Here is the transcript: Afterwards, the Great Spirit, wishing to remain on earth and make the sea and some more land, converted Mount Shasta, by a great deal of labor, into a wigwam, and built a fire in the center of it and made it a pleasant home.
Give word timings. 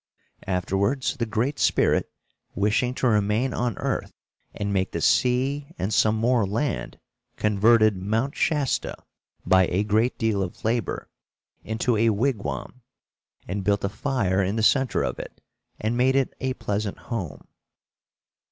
Afterwards, 0.47 1.17
the 1.17 1.27
Great 1.27 1.59
Spirit, 1.59 2.09
wishing 2.55 2.95
to 2.95 3.07
remain 3.07 3.53
on 3.53 3.77
earth 3.77 4.11
and 4.51 4.73
make 4.73 4.93
the 4.93 4.99
sea 4.99 5.75
and 5.77 5.93
some 5.93 6.15
more 6.15 6.43
land, 6.43 6.99
converted 7.35 7.95
Mount 7.95 8.35
Shasta, 8.35 8.95
by 9.45 9.67
a 9.67 9.83
great 9.83 10.17
deal 10.17 10.41
of 10.41 10.65
labor, 10.65 11.07
into 11.63 11.97
a 11.97 12.09
wigwam, 12.09 12.81
and 13.47 13.63
built 13.63 13.83
a 13.83 13.89
fire 13.89 14.41
in 14.41 14.55
the 14.55 14.63
center 14.63 15.03
of 15.03 15.19
it 15.19 15.39
and 15.79 15.95
made 15.95 16.15
it 16.15 16.33
a 16.39 16.55
pleasant 16.55 16.97
home. 16.97 17.47